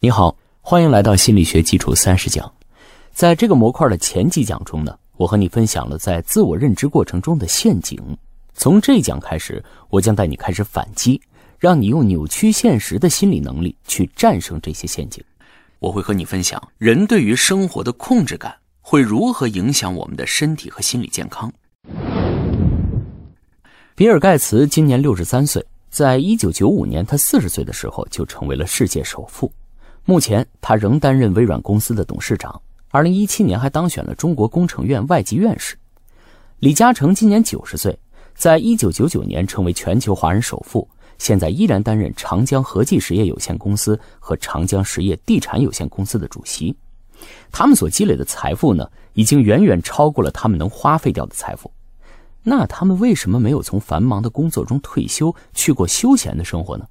[0.00, 2.48] 你好，欢迎来到心理学基础三十讲。
[3.12, 8.00] 在这个模块的前几讲中呢，我和你分享了在自我认知过程中的陷阱。
[8.54, 11.20] 从这一讲开始，我将带你开始反击，
[11.58, 15.20] 让你用扭曲现实的心理能力去战胜这些陷阱。
[15.80, 21.52] 我会和你分享人对于生活的控制感会如何影响我们的身体和心理健康。
[23.96, 29.52] 比尔·盖茨今年六十三岁，在一九九五年他四十岁的时候就成为了世界首富。
[30.10, 32.58] 目前，他仍担任微软公司的董事长。
[32.90, 35.76] 二零一七年还当选了中国工程院外籍院士。
[36.60, 37.94] 李嘉诚今年九十岁，
[38.34, 46.74] 在一九九九年成为全球华人首富，现在依然担任长江和记实业有限公司和长江实业地产有限公司的主席。
[47.52, 51.70] 他们所积累的财富呢，已经远远超过了他们能花费掉的财富。
[52.42, 56.86] 那他们为什么没有从繁忙的工作中退休，去过休闲的生活呢？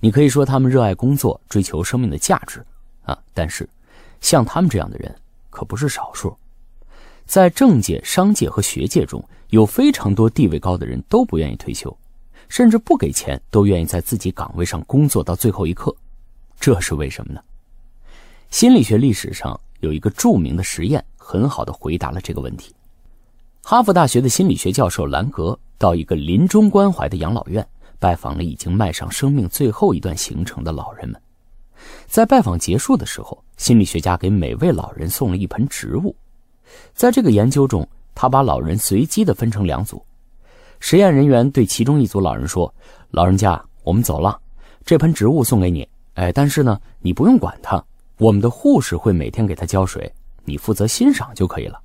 [0.00, 2.64] 你可以说他们热爱工作，追求生命的价值，
[3.04, 3.68] 啊，但是，
[4.20, 5.14] 像他们这样的人
[5.50, 6.36] 可不是少数。
[7.24, 11.96] 在政界、商界和学界中，有非常多地位高的人都不愿意退休，
[12.48, 15.94] 甚至不给钱都愿意在自己岗位上工作到最后一刻。
[16.60, 17.40] 这是为什么呢？
[18.50, 22.74] 心理学历史上有一个著名的实验，很好的回答了这个问题。
[23.62, 27.66] 哈佛大学的心理学教授兰格到一个临终关怀的养老院。
[27.98, 31.20] 拜访了已经迈上生命最后一段行程的老人们，
[32.06, 36.14] 在拜访结束的时候，心理学家给每位老人送了一盆植物。
[36.94, 40.04] 在这个研究中，他把老人随机的分成两组。
[40.78, 42.72] 实验人员对其中一组老人说
[43.10, 44.38] ：“老人家，我们走了，
[44.84, 45.88] 这盆植物送给你。
[46.14, 47.82] 哎，但是呢，你不用管它，
[48.18, 50.12] 我们的护士会每天给它浇水，
[50.44, 51.80] 你负责欣赏就可以了。”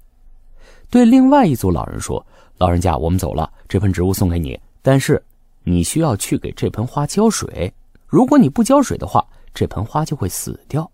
[0.89, 2.25] 对另外一组老人说
[2.59, 5.21] ：“老人家，我们走了，这盆植物送给你，但是。”
[5.63, 7.71] 你需要去给这盆花浇水，
[8.07, 10.89] 如果你不浇水的话，这盆花就会死掉。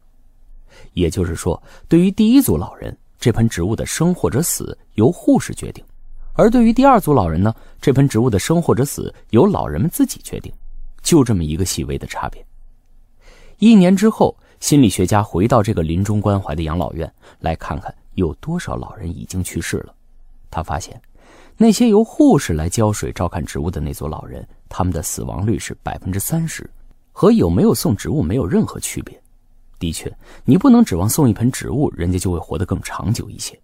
[0.94, 5.84] 也就是说，对于第一组老人，这盆植物的生或者死由护士决定；
[6.34, 10.52] 而对于第二组老人呢，这盆植物的生或者死由老人们自己决定。
[11.02, 12.46] 就这么一个细微的差别。
[13.60, 19.96] 一年之后，心理学家回到这个临终关怀的养老院，来看看有多少老人已经去世了。
[20.52, 21.02] 他发现。
[21.60, 26.70] 那些由护士来浇水、照看植物的那组老人，他们的死亡率是百分之三十，
[27.12, 29.20] 和有没有送植物没有任何区别。
[29.80, 30.12] 的确，
[30.44, 33.60] 你不能指望送一盆植物，人家就会活得更长久一些。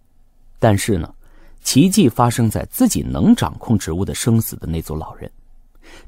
[0.58, 1.12] 但是呢，
[1.62, 5.30] 奇迹发生在自己能掌控植物的生死的那组老人，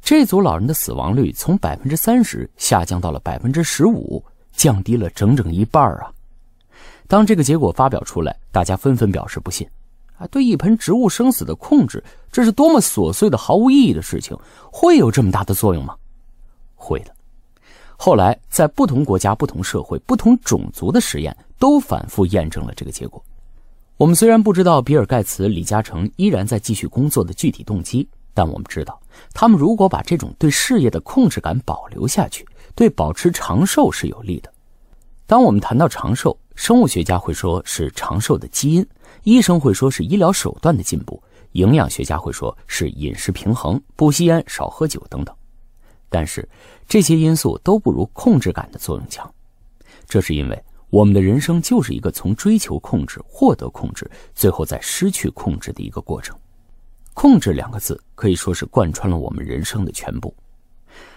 [0.00, 6.12] 这组老人的死亡率从百分之三十下降到了百分之十五，降低了整整一半啊！
[7.08, 9.68] 当这个结果发表出来，大家纷纷表示不信。
[10.18, 14.36] 啊，对一盆植物生死的控制，这是多么琐碎的、毫无意义的事情，
[14.72, 15.94] 会有这么大的作用吗？
[16.74, 17.14] 会的。
[17.96, 23.22] 后来，在不同国家、不同社会、不同种族的实验，都反复验证了这个结果。
[23.96, 29.00] 我们虽然不知道比尔·盖茨、李嘉诚依然在继续工作的具体动机，但我们知道，
[29.32, 34.52] 他们如果把这种对事业的控制感保留下去，对保持长寿是有利的。
[35.26, 38.86] 当我们谈到长寿，生物学家会说是长寿的基因。
[39.26, 41.20] 医生会说是医疗手段的进步，
[41.50, 45.34] 营养学家会说是饮食平衡、不吸烟、少喝酒等等。
[46.08, 46.48] 但是
[46.86, 49.28] 这些因素都不如控制感的作用强。
[50.06, 56.38] 这是因为我们的人生就是一个从追求控制、获得控制，最后再失去控制的一个过程。
[57.12, 60.32] 控制两个字可以说是贯穿了我们人生的全部。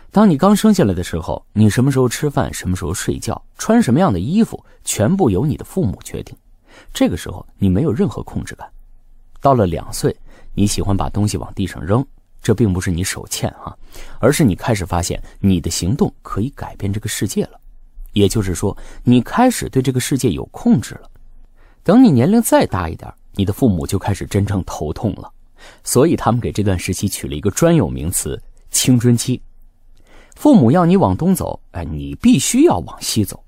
[0.10, 6.36] 当你刚生下来的时候，你什么时候吃饭、什么时候睡觉、穿什么样的衣服，全部由你的父母决定。
[6.94, 8.68] 这个时候你没有任何控制感，
[9.42, 10.16] 到了两岁，
[10.54, 12.06] 你喜欢把东西往地上扔，
[12.42, 13.78] 这并不是你手欠哈，
[14.20, 17.60] 而是你开始发现你的行动可以改变这个世界了，
[18.14, 21.10] 也就是说，你开始对这个世界有控制了。
[21.84, 25.32] 等你年龄再大一点，你的父母就开始真正头痛了，
[25.84, 29.42] 所以他们给这段时期取了一个专有名词——青春期。
[30.36, 33.44] 父母要你往东走，哎，你必须要往西走，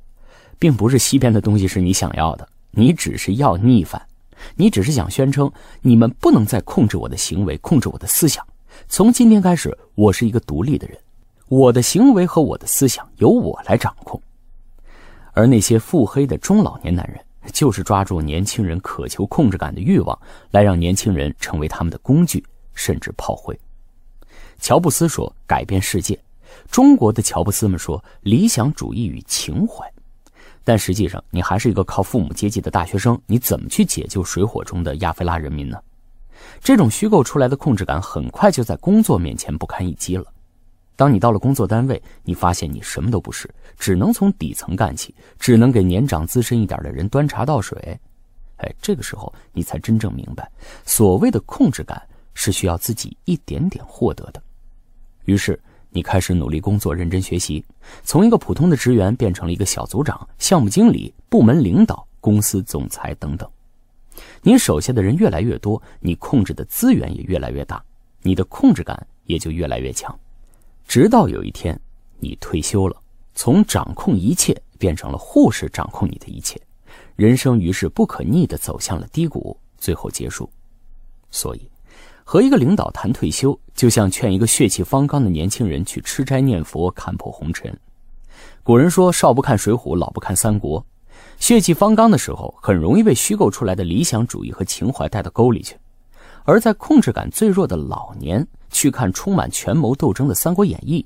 [0.60, 2.48] 并不是西边的东西是你想要的。
[2.72, 4.02] 你只是要逆反，
[4.56, 5.52] 你只是想宣称
[5.82, 8.46] 你们不能再控制我的行为，控制我的思想。
[8.88, 10.98] 从今天开始，我是一个独立的人，
[11.48, 14.22] 我的行为和我的思想由我来掌控。
[15.34, 17.24] 而那些腹黑的中老年男人，
[17.54, 20.18] 就是抓住年轻人渴求控制感的欲望，
[20.52, 23.58] 来让年轻人成为他们的工具，甚至炮灰。
[24.60, 26.18] 乔布斯说：“改变世界。”
[26.70, 29.90] 中国的乔布斯们说：“理想主义与情怀。”
[30.64, 35.82] 但实际上，你还是一个靠父母接济的大学生，你怎么去解救水火中的亚非拉人民呢？
[36.60, 40.26] 这种虚构出来的控制感，很快就在工作面前不堪一击了。
[40.96, 48.00] 当你到了工作单位，你发现你什么都不是，只能从底层干起，只能给年长资深一点的人端茶倒水。
[48.58, 50.48] 哎，这个时候你才真正明白，
[50.86, 52.00] 所谓的控制感
[52.36, 54.42] 是需要自己一点点获得的。
[55.26, 55.60] 于是
[55.94, 57.64] 你开始努力工作，认真学习，
[58.02, 63.50] 从一个普通的职员变成了一个小组长、项目经理、部门领导、公司总裁等等。
[64.42, 67.84] 你手下的人越来越多，你控制的资源也越来越大，
[68.22, 70.18] 你的控制感也就越来越强。
[70.88, 71.80] 直到有一天，
[72.20, 72.96] 你退休了，
[73.34, 76.60] 从掌控一切变成了护士掌控你的一切。
[77.16, 80.50] 人生于是不可逆的走向了低谷，最后结束。
[81.30, 81.71] 所以，
[82.32, 87.78] 和一个领导谈退休，就像劝一个血气方刚的年轻人去吃斋念佛，看破红尘。
[88.64, 90.86] 古人说：“少不看水浒，老不看三国。”
[91.40, 95.76] 血气方刚的时候，很容易被虚构出来的理想主义和情怀带到沟里去；
[96.46, 101.06] 而在控制感最弱的老年，去看充满权谋斗争的《三国演义》，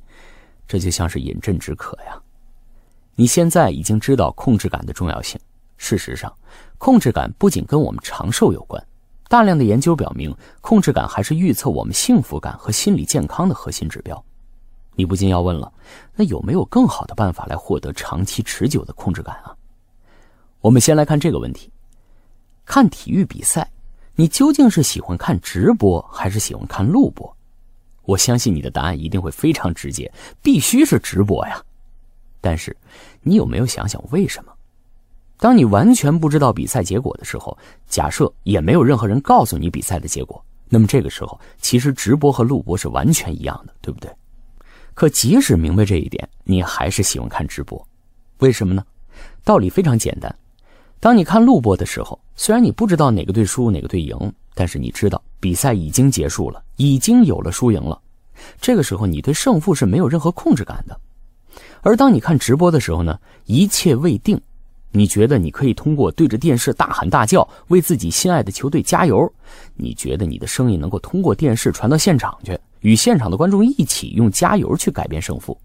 [0.67, 2.21] 这就像是饮鸩止渴呀。
[3.15, 5.39] 你现在已经知道控制感的重要性。
[5.75, 6.31] 事实上，
[6.77, 8.79] 控制感不仅跟我们长寿有关，
[9.35, 14.23] 大量的研究表明，控制感还是预测我们幸福感和心理健康的核心指标。
[14.95, 15.69] 你不禁要问了，
[16.15, 19.53] 那有没有更好的办法来获得长期持久的控制感啊？
[20.61, 21.69] 我们先来看这个问题：
[22.63, 23.69] 看体育比赛，
[24.15, 27.35] 你究竟是喜欢看直播还是喜欢看录播？
[28.03, 30.09] 我相信你的答案一定会非常直接，
[30.41, 31.61] 必须是直播呀。
[32.39, 32.73] 但是，
[33.21, 34.54] 你有没有想想为什么？
[35.37, 44.09] 当你完全不知道比赛结果的时候，假设也没有任何人告诉你比赛的结果，那么这个时候其实直播和录播是完全一样的，对不对？
[44.93, 47.85] 可即使明白这一点，你还是喜欢看直播，
[48.39, 48.83] 为什么呢？
[49.43, 50.33] 道理非常简单，
[51.01, 54.17] 当你看录播的时候，虽然你不知道哪个队输哪个队赢，
[54.53, 58.01] 但是你知道比赛已经结束了，已经有了输赢了，
[58.61, 60.97] 这个时候你对胜负是没有任何控制感的。
[61.81, 64.41] 而当你看直播的时候呢，一切未定。
[64.95, 69.29] 你觉得你可以通过对着电视大喊大叫为自己心爱的球队加油？
[69.75, 75.59] 你觉得你的声音能够通过电视传到现场去，与现场的观众一起用加油去改变胜负？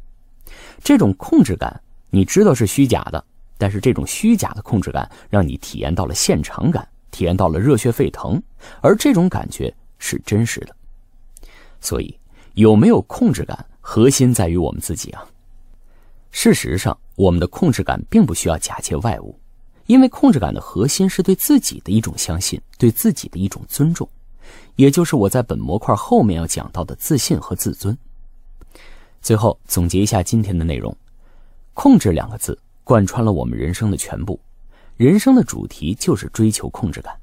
[0.82, 1.80] 这种控制感
[2.10, 3.24] 你知道是虚假的，
[3.56, 8.42] 但是这种虚假的控制感让你体验到了现场感，体验到了热血沸腾，
[8.80, 10.74] 而这种感觉是真实的。
[11.80, 12.12] 所以，
[12.54, 15.24] 有没有控制感，核心在于我们自己啊。
[16.30, 19.38] 事实上，我们的控制感并不需要假借外物，
[19.86, 24.08] 因为控制感的核心是对自己的一种相信，对自己的一种尊重，
[24.76, 27.96] 也就是我在本模块后面要讲到的自信和自尊。
[29.20, 30.96] 最后总结一下今天的内容：
[31.74, 34.40] 控制两个字贯穿了我们人生的全部，
[34.96, 37.14] 人生的主题就是追求控制感。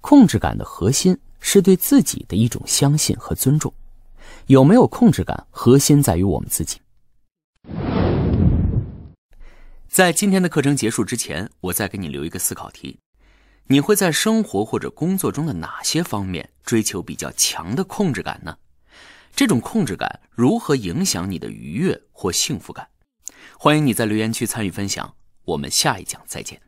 [0.00, 3.72] 控制感的核心是对自己的一种相信和尊重。
[4.46, 6.78] 有没有控制感，核心在于我们自己。
[9.88, 13.00] 在今天的课程结束之前，我再给你留一个思考题：
[13.68, 18.58] 你会在生活或者工作中的哪些方面追求比较强的控制感呢？
[19.34, 22.88] 这种控制感如何影响你的愉悦或幸福感？
[23.58, 25.14] 欢迎你在留言区参与分享。
[25.46, 26.67] 我们下一讲再见。